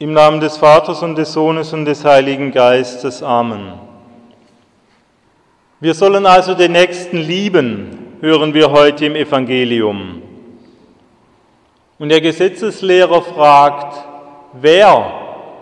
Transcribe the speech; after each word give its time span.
Im 0.00 0.12
Namen 0.12 0.38
des 0.38 0.56
Vaters 0.56 1.02
und 1.02 1.18
des 1.18 1.32
Sohnes 1.32 1.72
und 1.72 1.84
des 1.84 2.04
Heiligen 2.04 2.52
Geistes. 2.52 3.20
Amen. 3.20 3.72
Wir 5.80 5.92
sollen 5.92 6.24
also 6.24 6.54
den 6.54 6.70
Nächsten 6.70 7.16
lieben, 7.16 8.14
hören 8.20 8.54
wir 8.54 8.70
heute 8.70 9.06
im 9.06 9.16
Evangelium. 9.16 10.22
Und 11.98 12.10
der 12.10 12.20
Gesetzeslehrer 12.20 13.22
fragt, 13.22 14.06
wer 14.52 15.14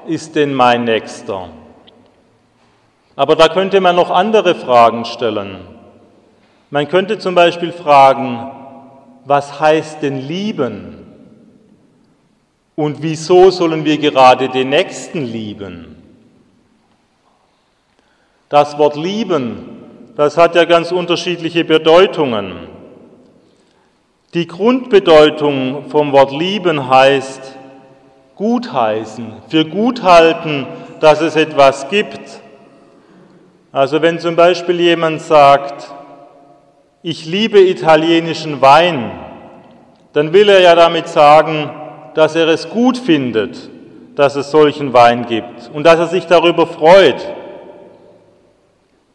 ist 0.07 0.37
denn 0.37 0.53
mein 0.53 0.85
Nächster? 0.85 1.49
Aber 3.17 3.37
da 3.37 3.49
könnte 3.49 3.81
man 3.81 3.97
noch 3.97 4.11
andere 4.11 4.55
Fragen 4.55 5.07
stellen. 5.07 5.61
Man 6.69 6.89
könnte 6.89 7.19
zum 7.19 7.35
Beispiel 7.35 7.73
fragen, 7.73 8.51
was 9.25 9.59
heißt 9.59 10.03
denn 10.03 10.21
lieben? 10.21 11.06
Und 12.77 13.03
wieso 13.03 13.51
sollen 13.51 13.87
wir 13.87 13.97
gerade 13.97 14.51
den 14.51 14.69
Nächsten 14.69 15.25
lieben? 15.25 15.97
Das 18.51 18.77
Wort 18.77 18.97
lieben, 18.97 20.12
das 20.15 20.37
hat 20.37 20.55
ja 20.55 20.66
ganz 20.66 20.93
unterschiedliche 20.93 21.65
Bedeutungen. 21.65 22.69
Die 24.35 24.47
Grundbedeutung 24.47 25.89
vom 25.89 26.12
Wort 26.12 26.30
lieben 26.33 26.89
heißt 26.89 27.57
gutheißen, 28.37 29.33
für 29.49 29.65
gut 29.65 30.02
halten, 30.02 30.66
dass 31.01 31.23
es 31.23 31.35
etwas 31.35 31.88
gibt. 31.88 32.43
Also 33.73 34.02
wenn 34.02 34.19
zum 34.19 34.37
Beispiel 34.37 34.79
jemand 34.80 35.23
sagt, 35.23 35.91
ich 37.02 37.24
liebe 37.24 37.59
italienischen 37.59 38.61
Wein, 38.61 39.13
dann 40.13 40.35
will 40.35 40.51
er 40.51 40.61
ja 40.61 40.74
damit 40.74 41.09
sagen, 41.09 41.71
dass 42.16 42.34
er 42.34 42.48
es 42.48 42.70
gut 42.70 42.97
findet, 42.97 43.69
dass 44.15 44.37
es 44.37 44.51
solchen 44.51 44.95
Wein 44.95 45.27
gibt 45.27 45.70
und 45.74 45.84
dass 45.84 45.98
er 45.98 46.07
sich 46.07 46.27
darüber 46.27 46.66
freut. 46.66 47.23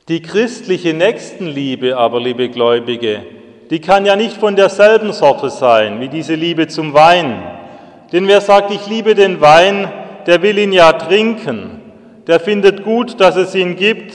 Die 0.08 0.22
christliche 0.22 0.94
Nächstenliebe 0.94 1.98
aber, 1.98 2.20
liebe 2.20 2.50
Gläubige, 2.50 3.24
die 3.72 3.82
kann 3.82 4.06
ja 4.06 4.16
nicht 4.16 4.38
von 4.38 4.56
derselben 4.56 5.14
Sorte 5.14 5.50
sein 5.50 6.00
wie 6.00 6.10
diese 6.10 6.36
Liebe 6.36 6.68
zum 6.68 6.94
Wein. 6.94 7.42
Denn 8.12 8.28
wer 8.28 8.40
sagt, 8.40 8.72
ich 8.72 8.86
liebe 8.86 9.16
den 9.16 9.42
Wein, 9.42 9.92
der 10.28 10.44
will 10.44 10.60
ihn 10.60 10.72
ja 10.72 10.94
trinken, 10.94 11.82
der 12.28 12.40
findet 12.40 12.84
gut, 12.84 13.20
dass 13.20 13.36
es 13.36 13.56
ihn 13.56 13.78
gibt, 13.78 14.14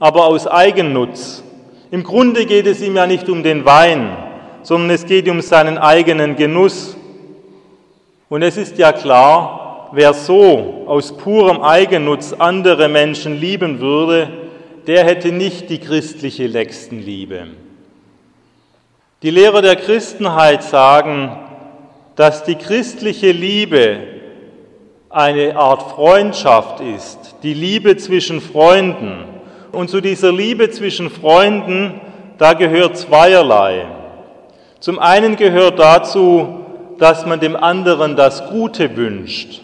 aber 0.00 0.26
aus 0.26 0.46
Eigennutz. 0.46 1.42
Im 1.90 2.02
Grunde 2.02 2.44
geht 2.44 2.66
es 2.66 2.82
ihm 2.82 2.96
ja 2.96 3.06
nicht 3.06 3.30
um 3.30 3.42
den 3.42 3.64
Wein, 3.64 4.14
sondern 4.62 4.90
es 4.90 5.06
geht 5.06 5.30
um 5.30 5.40
seinen 5.40 5.78
eigenen 5.78 6.36
Genuss. 6.36 6.94
Und 8.28 8.42
es 8.42 8.56
ist 8.56 8.76
ja 8.78 8.92
klar, 8.92 9.88
wer 9.92 10.12
so 10.12 10.84
aus 10.86 11.16
purem 11.16 11.62
Eigennutz 11.62 12.34
andere 12.34 12.88
Menschen 12.88 13.40
lieben 13.40 13.80
würde, 13.80 14.28
der 14.86 15.04
hätte 15.04 15.32
nicht 15.32 15.70
die 15.70 15.78
christliche 15.78 16.48
Nächstenliebe. 16.48 17.48
Die 19.22 19.30
Lehrer 19.30 19.62
der 19.62 19.76
Christenheit 19.76 20.62
sagen, 20.62 21.36
dass 22.16 22.44
die 22.44 22.56
christliche 22.56 23.32
Liebe 23.32 23.98
eine 25.10 25.56
Art 25.56 25.90
Freundschaft 25.90 26.80
ist, 26.80 27.36
die 27.42 27.54
Liebe 27.54 27.96
zwischen 27.96 28.40
Freunden. 28.40 29.24
Und 29.72 29.88
zu 29.88 30.00
dieser 30.00 30.32
Liebe 30.32 30.70
zwischen 30.70 31.10
Freunden, 31.10 32.00
da 32.36 32.52
gehört 32.52 32.96
zweierlei. 32.96 33.86
Zum 34.80 34.98
einen 34.98 35.36
gehört 35.36 35.78
dazu, 35.78 36.66
dass 36.98 37.24
man 37.24 37.40
dem 37.40 37.56
anderen 37.56 38.16
das 38.16 38.48
Gute 38.48 38.96
wünscht. 38.96 39.62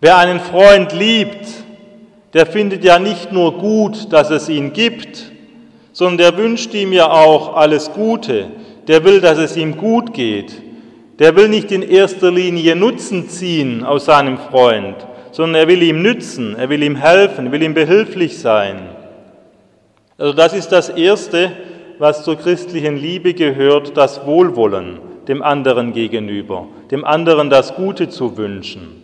Wer 0.00 0.18
einen 0.18 0.40
Freund 0.40 0.92
liebt, 0.92 1.46
der 2.34 2.46
findet 2.46 2.84
ja 2.84 2.98
nicht 2.98 3.32
nur 3.32 3.58
gut, 3.58 4.12
dass 4.12 4.30
es 4.30 4.48
ihn 4.48 4.72
gibt, 4.72 5.32
sondern 5.92 6.18
der 6.18 6.36
wünscht 6.36 6.74
ihm 6.74 6.92
ja 6.92 7.10
auch 7.10 7.56
alles 7.56 7.92
Gute. 7.92 8.48
Der 8.86 9.04
will, 9.04 9.20
dass 9.20 9.38
es 9.38 9.56
ihm 9.56 9.76
gut 9.76 10.12
geht. 10.12 10.62
Der 11.18 11.34
will 11.36 11.48
nicht 11.48 11.72
in 11.72 11.82
erster 11.82 12.30
Linie 12.30 12.76
Nutzen 12.76 13.28
ziehen 13.28 13.84
aus 13.84 14.04
seinem 14.04 14.38
Freund, 14.38 14.94
sondern 15.32 15.62
er 15.62 15.68
will 15.68 15.82
ihm 15.82 16.00
nützen, 16.00 16.54
er 16.56 16.68
will 16.68 16.82
ihm 16.82 16.96
helfen, 16.96 17.46
er 17.46 17.52
will 17.52 17.62
ihm 17.62 17.74
behilflich 17.74 18.38
sein. 18.38 18.78
Also 20.16 20.32
das 20.32 20.52
ist 20.52 20.68
das 20.68 20.90
Erste, 20.90 21.52
was 21.98 22.22
zur 22.22 22.36
christlichen 22.36 22.96
Liebe 22.96 23.34
gehört, 23.34 23.96
das 23.96 24.24
Wohlwollen 24.26 25.07
dem 25.28 25.42
anderen 25.42 25.92
gegenüber, 25.92 26.66
dem 26.90 27.04
anderen 27.04 27.50
das 27.50 27.74
Gute 27.74 28.08
zu 28.08 28.36
wünschen. 28.36 29.02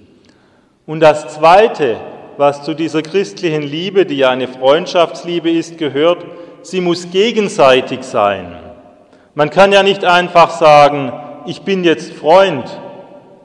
Und 0.86 1.00
das 1.00 1.28
Zweite, 1.34 1.96
was 2.38 2.62
zu 2.62 2.74
dieser 2.74 3.02
christlichen 3.02 3.62
Liebe, 3.62 4.06
die 4.06 4.16
ja 4.16 4.30
eine 4.30 4.48
Freundschaftsliebe 4.48 5.50
ist, 5.50 5.78
gehört, 5.78 6.24
sie 6.62 6.80
muss 6.80 7.10
gegenseitig 7.10 8.02
sein. 8.02 8.56
Man 9.34 9.50
kann 9.50 9.72
ja 9.72 9.82
nicht 9.82 10.04
einfach 10.04 10.50
sagen, 10.50 11.12
ich 11.46 11.62
bin 11.62 11.84
jetzt 11.84 12.12
Freund. 12.12 12.64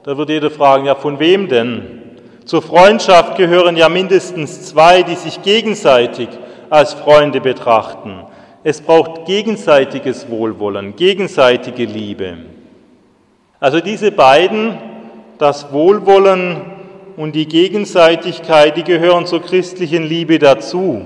Da 0.03 0.17
wird 0.17 0.29
jeder 0.29 0.49
fragen, 0.49 0.85
ja 0.85 0.95
von 0.95 1.19
wem 1.19 1.49
denn? 1.49 2.01
Zur 2.45 2.61
Freundschaft 2.61 3.37
gehören 3.37 3.77
ja 3.77 3.89
mindestens 3.89 4.63
zwei, 4.63 5.03
die 5.03 5.15
sich 5.15 5.41
gegenseitig 5.43 6.29
als 6.69 6.93
Freunde 6.93 7.41
betrachten. 7.41 8.23
Es 8.63 8.81
braucht 8.81 9.25
gegenseitiges 9.25 10.29
Wohlwollen, 10.29 10.95
gegenseitige 10.95 11.85
Liebe. 11.85 12.37
Also 13.59 13.79
diese 13.81 14.11
beiden, 14.11 14.77
das 15.37 15.71
Wohlwollen 15.73 16.61
und 17.17 17.33
die 17.33 17.47
Gegenseitigkeit, 17.47 18.77
die 18.77 18.83
gehören 18.83 19.25
zur 19.25 19.41
christlichen 19.41 20.03
Liebe 20.03 20.39
dazu. 20.39 21.05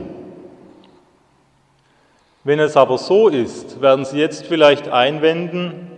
Wenn 2.43 2.59
es 2.59 2.77
aber 2.77 2.97
so 2.97 3.29
ist, 3.29 3.81
werden 3.81 4.05
Sie 4.05 4.19
jetzt 4.19 4.45
vielleicht 4.45 4.89
einwenden, 4.89 5.91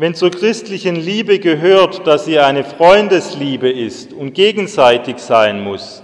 wenn 0.00 0.14
zur 0.14 0.30
christlichen 0.30 0.96
Liebe 0.96 1.40
gehört, 1.40 2.06
dass 2.06 2.24
sie 2.24 2.38
eine 2.38 2.64
Freundesliebe 2.64 3.70
ist 3.70 4.14
und 4.14 4.32
gegenseitig 4.32 5.18
sein 5.18 5.62
muss, 5.62 6.02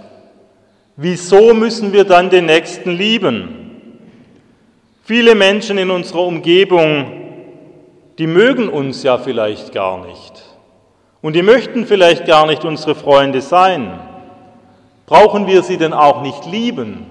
wieso 0.95 1.55
müssen 1.55 1.93
wir 1.93 2.03
dann 2.03 2.29
den 2.29 2.45
Nächsten 2.45 2.91
lieben? 2.91 3.71
Viele 5.03 5.33
Menschen 5.33 5.79
in 5.79 5.89
unserer 5.89 6.27
Umgebung 6.27 7.16
die 8.17 8.27
mögen 8.27 8.69
uns 8.69 9.03
ja 9.03 9.17
vielleicht 9.17 9.73
gar 9.73 10.05
nicht. 10.05 10.43
Und 11.21 11.35
die 11.35 11.43
möchten 11.43 11.85
vielleicht 11.85 12.25
gar 12.25 12.47
nicht 12.47 12.65
unsere 12.65 12.95
Freunde 12.95 13.41
sein. 13.41 13.99
Brauchen 15.05 15.47
wir 15.47 15.63
sie 15.63 15.77
denn 15.77 15.93
auch 15.93 16.21
nicht 16.21 16.45
lieben? 16.45 17.05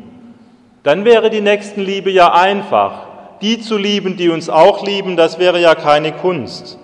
Dann 0.83 1.05
wäre 1.05 1.31
die 1.31 1.41
Nächstenliebe 1.41 2.11
ja 2.11 2.33
einfach. 2.33 3.06
Die 3.41 3.61
zu 3.61 3.77
lieben, 3.77 4.16
die 4.16 4.28
uns 4.28 4.49
auch 4.49 4.84
lieben, 4.87 5.16
das 5.16 5.39
wäre 5.39 5.61
ja 5.61 5.75
keine 5.75 6.12
Kunst. 6.12 6.78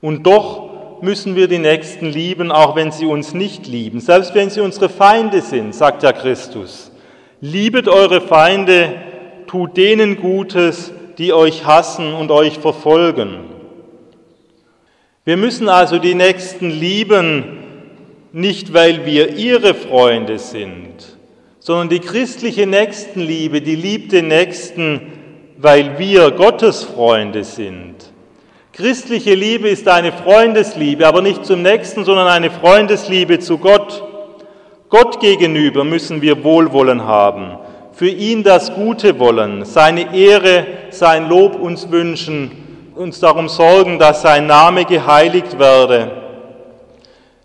Und 0.00 0.26
doch 0.26 1.00
müssen 1.02 1.34
wir 1.34 1.48
die 1.48 1.58
Nächsten 1.58 2.06
lieben, 2.06 2.52
auch 2.52 2.76
wenn 2.76 2.92
sie 2.92 3.06
uns 3.06 3.34
nicht 3.34 3.66
lieben, 3.66 4.00
selbst 4.00 4.34
wenn 4.34 4.50
sie 4.50 4.60
unsere 4.60 4.88
Feinde 4.88 5.40
sind, 5.40 5.74
sagt 5.74 6.02
ja 6.04 6.12
Christus. 6.12 6.92
Liebet 7.40 7.88
eure 7.88 8.20
Feinde, 8.20 8.94
tut 9.48 9.76
denen 9.76 10.20
Gutes, 10.20 10.92
die 11.18 11.32
euch 11.32 11.64
hassen 11.64 12.14
und 12.14 12.30
euch 12.30 12.58
verfolgen. 12.58 13.44
Wir 15.24 15.36
müssen 15.36 15.68
also 15.68 15.98
die 15.98 16.14
Nächsten 16.14 16.70
lieben, 16.70 17.58
nicht 18.32 18.72
weil 18.72 19.06
wir 19.06 19.36
ihre 19.36 19.74
Freunde 19.74 20.38
sind, 20.38 21.16
sondern 21.60 21.88
die 21.88 22.00
christliche 22.00 22.66
Nächstenliebe, 22.66 23.60
die 23.60 23.76
liebt 23.76 24.12
den 24.12 24.28
Nächsten, 24.28 25.00
weil 25.58 25.98
wir 25.98 26.32
Gottes 26.32 26.82
Freunde 26.82 27.44
sind. 27.44 27.94
Christliche 28.72 29.34
Liebe 29.34 29.68
ist 29.68 29.86
eine 29.86 30.12
Freundesliebe, 30.12 31.06
aber 31.06 31.20
nicht 31.20 31.44
zum 31.44 31.62
Nächsten, 31.62 32.04
sondern 32.04 32.26
eine 32.26 32.50
Freundesliebe 32.50 33.38
zu 33.38 33.58
Gott. 33.58 34.02
Gott 34.88 35.20
gegenüber 35.20 35.84
müssen 35.84 36.22
wir 36.22 36.42
Wohlwollen 36.42 37.04
haben 37.04 37.58
für 38.02 38.08
ihn 38.08 38.42
das 38.42 38.74
Gute 38.74 39.20
wollen, 39.20 39.64
seine 39.64 40.12
Ehre, 40.12 40.66
sein 40.90 41.28
Lob 41.28 41.54
uns 41.54 41.88
wünschen, 41.88 42.50
uns 42.96 43.20
darum 43.20 43.48
sorgen, 43.48 44.00
dass 44.00 44.22
sein 44.22 44.48
Name 44.48 44.84
geheiligt 44.86 45.56
werde. 45.60 46.10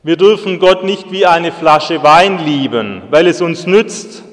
Wir 0.01 0.17
dürfen 0.17 0.57
Gott 0.57 0.83
nicht 0.83 1.11
wie 1.11 1.27
eine 1.27 1.51
Flasche 1.51 2.01
Wein 2.01 2.43
lieben, 2.43 3.03
weil 3.11 3.27
es 3.27 3.39
uns 3.39 3.67
nützt. 3.67 4.23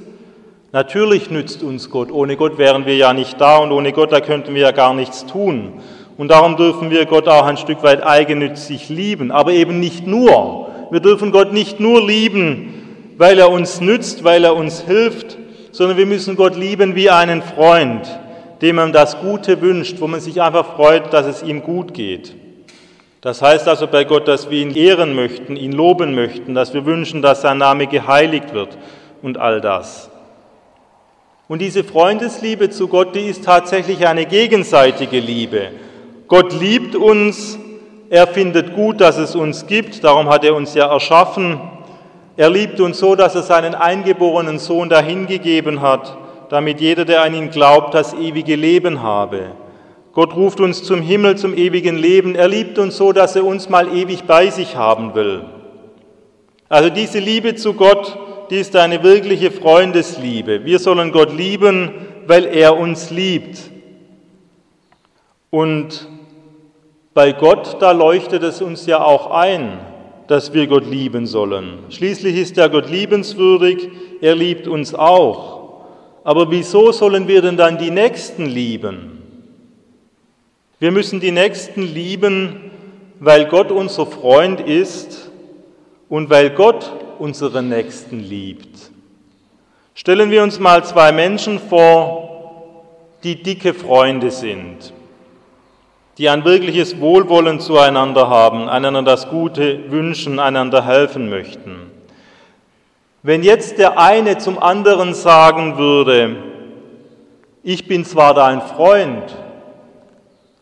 Natürlich 0.73 1.31
nützt 1.31 1.62
uns 1.62 1.91
Gott. 1.91 2.11
Ohne 2.11 2.38
Gott 2.38 2.56
wären 2.56 2.87
wir 2.87 2.97
ja 2.97 3.12
nicht 3.12 3.38
da 3.38 3.59
und 3.59 3.70
ohne 3.70 3.93
Gott, 3.93 4.11
da 4.11 4.23
könnten 4.23 4.55
wir 4.55 4.62
ja 4.62 4.70
gar 4.70 4.94
nichts 4.94 5.27
tun. 5.27 5.75
Und 6.17 6.29
darum 6.29 6.56
dürfen 6.56 6.91
wir 6.91 7.05
Gott 7.05 7.29
auch 7.29 7.44
ein 7.44 7.59
Stück 7.59 7.82
weit 7.82 8.03
eigennützig 8.03 8.88
lieben, 8.88 9.31
aber 9.31 9.53
eben 9.53 9.79
nicht 9.79 10.06
nur. 10.06 10.70
Wir 10.91 11.00
dürfen 11.00 11.32
Gott 11.32 11.53
nicht 11.53 11.81
nur 11.81 12.00
lieben, 12.00 13.12
weil 13.19 13.38
er 13.38 13.50
uns 13.50 13.82
nützt, 13.82 14.25
weil 14.25 14.44
er 14.44 14.56
uns 14.56 14.81
hilft, 14.81 15.44
sondern 15.75 15.99
wir 15.99 16.06
müssen 16.06 16.37
Gott 16.37 16.55
lieben 16.55 16.94
wie 16.94 17.11
einen 17.11 17.43
Freund, 17.43 18.06
dem 18.62 18.76
man 18.76 18.93
das 18.93 19.19
Gute 19.19 19.61
wünscht, 19.61 20.00
wo 20.00 20.06
man 20.06 20.21
sich 20.21 20.41
einfach 20.41 20.76
freut, 20.76 21.12
dass 21.12 21.26
es 21.26 21.43
ihm 21.43 21.65
gut 21.65 21.93
geht. 21.93 22.32
Das 23.21 23.43
heißt 23.43 23.67
also 23.67 23.88
bei 23.88 24.05
Gott, 24.05 24.29
dass 24.29 24.50
wir 24.50 24.62
ihn 24.62 24.73
ehren 24.76 25.17
möchten, 25.17 25.56
ihn 25.56 25.73
loben 25.73 26.15
möchten, 26.15 26.55
dass 26.55 26.75
wir 26.75 26.87
wünschen, 26.87 27.23
dass 27.23 27.41
sein 27.41 27.59
Name 27.59 27.88
geheiligt 27.88 28.55
wird 28.55 28.79
und 29.21 29.37
all 29.37 29.61
das. 29.61 30.11
Und 31.49 31.61
diese 31.61 31.82
Freundesliebe 31.82 32.70
zu 32.70 32.87
Gott, 32.87 33.17
die 33.17 33.27
ist 33.27 33.44
tatsächlich 33.44 34.06
eine 34.06 34.27
gegenseitige 34.27 35.19
Liebe. 35.19 35.70
Gott 36.29 36.53
liebt 36.53 36.94
uns, 36.94 37.59
er 38.11 38.29
findet 38.29 38.77
gut, 38.77 39.00
dass 39.00 39.19
es 39.19 39.35
uns 39.35 39.67
gibt, 39.67 40.05
darum 40.05 40.29
hat 40.29 40.44
er 40.44 40.55
uns 40.55 40.73
ja 40.75 40.87
erschaffen. 40.87 41.59
Er 42.37 42.51
liebt 42.51 42.81
uns 42.81 42.99
so, 42.99 43.15
dass 43.15 43.35
er 43.35 43.43
seinen 43.43 43.75
eingeborenen 43.75 44.59
Sohn 44.59 44.89
dahingegeben 44.89 45.81
hat, 45.81 46.17
damit 46.49 46.81
jeder, 46.81 47.05
der 47.05 47.23
an 47.23 47.35
ihn 47.35 47.51
glaubt, 47.51 47.95
das 47.95 48.13
ewige 48.15 48.57
Leben 48.57 49.03
habe. 49.03 49.53
Gott 50.13 50.35
ruft 50.35 50.61
uns 50.61 50.83
zum 50.83 51.01
Himmel, 51.01 51.37
zum 51.37 51.57
ewigen 51.57 51.97
Leben. 51.97 52.35
Er 52.35 52.49
liebt 52.49 52.79
uns 52.79 52.97
so, 52.97 53.13
dass 53.13 53.37
er 53.37 53.45
uns 53.45 53.69
mal 53.69 53.89
ewig 53.95 54.25
bei 54.25 54.51
sich 54.51 54.77
haben 54.77 55.15
will. 55.15 55.43
Also 56.69 56.91
diese 56.91 57.19
Liebe 57.19 57.55
zu 57.55 57.75
Gott, 57.75 58.19
die 58.51 58.57
ist 58.57 58.75
eine 58.77 59.03
wirkliche 59.03 59.51
Freundesliebe. 59.51 60.65
Wir 60.65 60.79
sollen 60.79 61.13
Gott 61.13 61.33
lieben, 61.33 61.93
weil 62.27 62.47
er 62.47 62.77
uns 62.77 63.11
liebt. 63.11 63.59
Und 65.51 66.09
bei 67.13 67.33
Gott, 67.33 67.77
da 67.81 67.93
leuchtet 67.93 68.43
es 68.43 68.61
uns 68.61 68.87
ja 68.87 69.03
auch 69.03 69.31
ein, 69.31 69.79
dass 70.26 70.55
wir 70.55 70.67
Gott 70.67 70.87
lieben 70.87 71.26
sollen. 71.26 71.79
Schließlich 71.91 72.37
ist 72.37 72.59
er 72.59 72.69
Gott 72.69 72.88
liebenswürdig, 72.91 73.88
er 74.21 74.35
liebt 74.35 74.67
uns 74.67 74.94
auch. 74.94 75.85
Aber 76.25 76.50
wieso 76.50 76.93
sollen 76.93 77.29
wir 77.29 77.43
denn 77.43 77.56
dann 77.56 77.76
die 77.76 77.91
Nächsten 77.91 78.47
lieben? 78.47 79.23
Wir 80.79 80.91
müssen 80.91 81.21
die 81.21 81.32
Nächsten 81.32 81.82
lieben, 81.82 82.71
weil 83.21 83.47
Gott 83.47 83.71
unser 83.71 84.06
Freund 84.06 84.61
ist 84.61 85.31
und 86.09 86.31
weil 86.31 86.50
Gott 86.50 86.91
unseren 87.19 87.69
Nächsten 87.69 88.20
liebt. 88.20 88.91
Stellen 89.94 90.31
wir 90.31 90.43
uns 90.43 90.59
mal 90.59 90.85
zwei 90.85 91.12
Menschen 91.12 91.59
vor, 91.59 92.85
die 93.23 93.43
dicke 93.43 93.73
Freunde 93.73 94.31
sind, 94.31 94.93
die 96.19 96.29
ein 96.29 96.45
wirkliches 96.45 97.01
Wohlwollen 97.01 97.61
zueinander 97.61 98.29
haben, 98.29 98.69
einander 98.69 99.03
das 99.03 99.29
Gute 99.29 99.91
wünschen, 99.91 100.39
einander 100.39 100.85
helfen 100.85 101.29
möchten. 101.29 101.91
Wenn 103.23 103.43
jetzt 103.43 103.79
der 103.79 103.99
eine 103.99 104.39
zum 104.39 104.59
anderen 104.63 105.15
sagen 105.15 105.79
würde, 105.79 106.37
ich 107.63 107.89
bin 107.89 108.05
zwar 108.05 108.35
dein 108.35 108.61
Freund, 108.61 109.35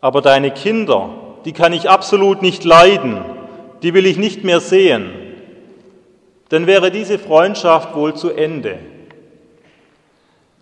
aber 0.00 0.22
deine 0.22 0.52
Kinder, 0.52 1.10
die 1.44 1.52
kann 1.52 1.72
ich 1.72 1.90
absolut 1.90 2.40
nicht 2.40 2.64
leiden, 2.64 3.20
die 3.82 3.94
will 3.94 4.06
ich 4.06 4.16
nicht 4.16 4.44
mehr 4.44 4.60
sehen, 4.60 5.10
dann 6.48 6.66
wäre 6.66 6.90
diese 6.90 7.18
Freundschaft 7.18 7.94
wohl 7.94 8.14
zu 8.14 8.30
Ende. 8.30 8.78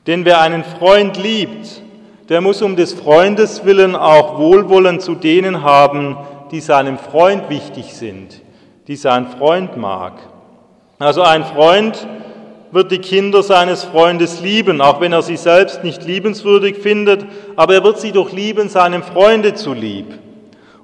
Denn 0.07 0.25
wer 0.25 0.41
einen 0.41 0.65
Freund 0.65 1.17
liebt, 1.17 1.83
der 2.31 2.41
muss 2.41 2.62
um 2.62 2.77
des 2.77 2.94
Freundes 2.94 3.65
willen 3.67 3.94
auch 3.94 4.38
Wohlwollen 4.38 5.00
zu 5.00 5.15
denen 5.15 5.62
haben, 5.62 6.17
die 6.50 6.61
seinem 6.61 6.97
Freund 6.97 7.50
wichtig 7.50 7.93
sind, 7.93 8.41
die 8.87 8.97
sein 8.97 9.27
Freund 9.27 9.77
mag. 9.77 10.15
Also 10.99 11.23
ein 11.23 11.44
Freund, 11.44 12.06
wird 12.73 12.93
die 12.93 12.99
Kinder 12.99 13.43
seines 13.43 13.85
Freundes 13.85 14.41
lieben, 14.41 14.81
auch 14.81 15.00
wenn 15.00 15.12
er 15.12 15.23
sie 15.23 15.37
selbst 15.37 15.82
nicht 15.82 16.05
liebenswürdig 16.05 16.77
findet, 16.77 17.27
aber 17.56 17.75
er 17.75 17.85
wird 17.85 18.00
sie 18.00 18.12
doch 18.12 18.32
lieben, 18.32 18.69
seinem 18.69 19.03
Freunde 19.03 19.55
zu 19.55 19.75
lieb. 19.75 20.06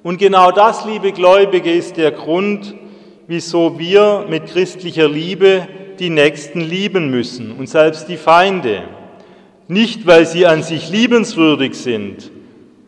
Und 0.03 0.17
genau 0.17 0.51
das, 0.51 0.85
liebe 0.85 1.11
Gläubige, 1.11 1.71
ist 1.71 1.97
der 1.97 2.11
Grund, 2.11 2.75
wieso 3.27 3.79
wir 3.79 4.25
mit 4.29 4.47
christlicher 4.47 5.07
Liebe 5.07 5.67
die 5.99 6.09
Nächsten 6.09 6.61
lieben 6.61 7.09
müssen 7.09 7.53
und 7.53 7.67
selbst 7.67 8.07
die 8.09 8.17
Feinde. 8.17 8.83
Nicht, 9.67 10.07
weil 10.07 10.25
sie 10.25 10.45
an 10.45 10.63
sich 10.63 10.89
liebenswürdig 10.89 11.75
sind, 11.75 12.31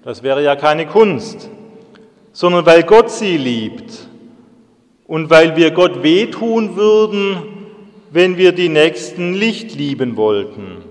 das 0.04 0.24
wäre 0.24 0.44
ja 0.44 0.56
keine 0.56 0.86
Kunst, 0.86 1.50
sondern 2.32 2.66
weil 2.66 2.84
Gott 2.84 3.12
sie 3.12 3.38
liebt 3.38 3.94
und 5.06 5.30
weil 5.30 5.58
wir 5.58 5.72
Gott 5.72 6.04
wehtun 6.04 6.76
würden, 6.78 7.38
wenn 8.12 8.38
wir 8.38 8.54
die 8.54 8.70
Nächsten 8.70 9.32
nicht 9.32 9.76
lieben 9.76 10.16
wollten. 10.16 10.84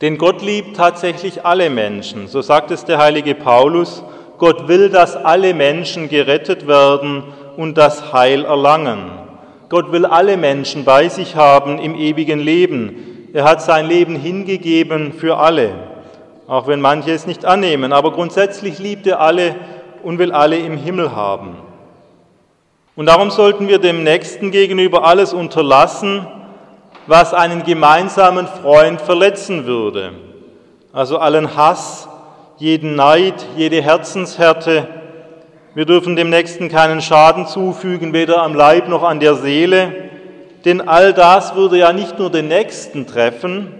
Denn 0.00 0.18
Gott 0.18 0.42
liebt 0.42 0.76
tatsächlich 0.76 1.44
alle 1.44 1.70
Menschen. 1.70 2.26
So 2.26 2.40
sagt 2.40 2.70
es 2.70 2.84
der 2.84 2.98
heilige 2.98 3.34
Paulus. 3.34 4.02
Gott 4.38 4.66
will, 4.68 4.88
dass 4.88 5.16
alle 5.16 5.52
Menschen 5.52 6.08
gerettet 6.08 6.66
werden 6.66 7.24
und 7.56 7.76
das 7.76 8.12
Heil 8.12 8.44
erlangen. 8.44 9.10
Gott 9.68 9.92
will 9.92 10.06
alle 10.06 10.36
Menschen 10.36 10.84
bei 10.84 11.08
sich 11.08 11.36
haben 11.36 11.78
im 11.78 11.94
ewigen 11.94 12.40
Leben. 12.40 13.09
Er 13.32 13.44
hat 13.44 13.62
sein 13.62 13.86
Leben 13.86 14.16
hingegeben 14.16 15.12
für 15.12 15.36
alle, 15.36 15.70
auch 16.48 16.66
wenn 16.66 16.80
manche 16.80 17.12
es 17.12 17.26
nicht 17.26 17.44
annehmen. 17.44 17.92
Aber 17.92 18.10
grundsätzlich 18.10 18.78
liebt 18.80 19.06
er 19.06 19.20
alle 19.20 19.54
und 20.02 20.18
will 20.18 20.32
alle 20.32 20.56
im 20.56 20.76
Himmel 20.76 21.14
haben. 21.14 21.56
Und 22.96 23.06
darum 23.06 23.30
sollten 23.30 23.68
wir 23.68 23.78
dem 23.78 24.02
Nächsten 24.02 24.50
gegenüber 24.50 25.04
alles 25.04 25.32
unterlassen, 25.32 26.26
was 27.06 27.32
einen 27.32 27.62
gemeinsamen 27.62 28.48
Freund 28.48 29.00
verletzen 29.00 29.64
würde. 29.64 30.12
Also 30.92 31.18
allen 31.18 31.56
Hass, 31.56 32.08
jeden 32.56 32.96
Neid, 32.96 33.46
jede 33.56 33.80
Herzenshärte. 33.80 34.88
Wir 35.74 35.86
dürfen 35.86 36.16
dem 36.16 36.30
Nächsten 36.30 36.68
keinen 36.68 37.00
Schaden 37.00 37.46
zufügen, 37.46 38.12
weder 38.12 38.42
am 38.42 38.54
Leib 38.54 38.88
noch 38.88 39.04
an 39.04 39.20
der 39.20 39.36
Seele, 39.36 40.09
denn 40.64 40.86
all 40.86 41.14
das 41.14 41.54
würde 41.54 41.78
ja 41.78 41.92
nicht 41.92 42.18
nur 42.18 42.30
den 42.30 42.48
Nächsten 42.48 43.06
treffen, 43.06 43.74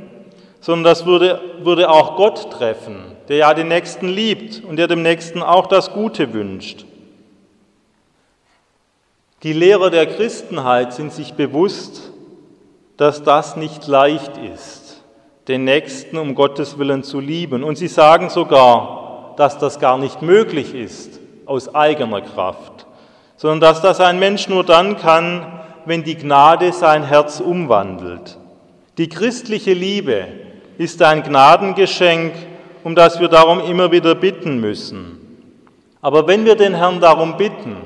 sondern 0.60 0.84
das 0.84 1.06
würde, 1.06 1.40
würde 1.62 1.90
auch 1.90 2.16
Gott 2.16 2.50
treffen, 2.52 3.16
der 3.28 3.36
ja 3.36 3.54
den 3.54 3.68
Nächsten 3.68 4.08
liebt 4.08 4.62
und 4.64 4.76
der 4.76 4.88
dem 4.88 5.02
Nächsten 5.02 5.42
auch 5.42 5.66
das 5.66 5.92
Gute 5.92 6.32
wünscht. 6.32 6.84
Die 9.42 9.54
Lehrer 9.54 9.88
der 9.88 10.06
Christenheit 10.06 10.92
sind 10.92 11.12
sich 11.12 11.32
bewusst, 11.32 12.12
dass 12.98 13.22
das 13.22 13.56
nicht 13.56 13.86
leicht 13.86 14.36
ist, 14.36 15.02
den 15.48 15.64
Nächsten 15.64 16.18
um 16.18 16.34
Gottes 16.34 16.78
Willen 16.78 17.02
zu 17.02 17.20
lieben. 17.20 17.64
Und 17.64 17.76
sie 17.76 17.88
sagen 17.88 18.28
sogar, 18.28 19.32
dass 19.38 19.56
das 19.56 19.80
gar 19.80 19.96
nicht 19.96 20.20
möglich 20.20 20.74
ist 20.74 21.18
aus 21.46 21.74
eigener 21.74 22.20
Kraft, 22.20 22.86
sondern 23.38 23.60
dass 23.60 23.80
das 23.80 24.00
ein 24.00 24.18
Mensch 24.18 24.48
nur 24.50 24.64
dann 24.64 24.98
kann, 24.98 25.59
wenn 25.86 26.04
die 26.04 26.16
Gnade 26.16 26.72
sein 26.72 27.04
Herz 27.04 27.40
umwandelt. 27.40 28.38
Die 28.98 29.08
christliche 29.08 29.72
Liebe 29.72 30.26
ist 30.78 31.02
ein 31.02 31.22
Gnadengeschenk, 31.22 32.32
um 32.84 32.94
das 32.94 33.20
wir 33.20 33.28
darum 33.28 33.60
immer 33.60 33.92
wieder 33.92 34.14
bitten 34.14 34.60
müssen. 34.60 35.18
Aber 36.00 36.26
wenn 36.26 36.44
wir 36.44 36.54
den 36.54 36.74
Herrn 36.74 37.00
darum 37.00 37.36
bitten, 37.36 37.76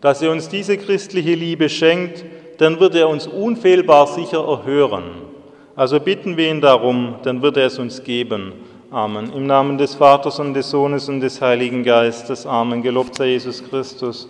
dass 0.00 0.22
er 0.22 0.30
uns 0.30 0.48
diese 0.48 0.76
christliche 0.78 1.34
Liebe 1.34 1.68
schenkt, 1.68 2.24
dann 2.58 2.78
wird 2.80 2.94
er 2.94 3.08
uns 3.08 3.26
unfehlbar 3.26 4.06
sicher 4.06 4.46
erhören. 4.46 5.04
Also 5.74 5.98
bitten 6.00 6.36
wir 6.36 6.50
ihn 6.50 6.60
darum, 6.60 7.16
dann 7.22 7.42
wird 7.42 7.56
er 7.56 7.66
es 7.66 7.78
uns 7.78 8.04
geben. 8.04 8.52
Amen. 8.90 9.32
Im 9.32 9.46
Namen 9.46 9.78
des 9.78 9.94
Vaters 9.94 10.38
und 10.38 10.54
des 10.54 10.70
Sohnes 10.70 11.08
und 11.08 11.20
des 11.20 11.40
Heiligen 11.40 11.82
Geistes. 11.82 12.46
Amen. 12.46 12.82
Gelobt 12.82 13.14
sei 13.14 13.28
Jesus 13.28 13.64
Christus. 13.64 14.28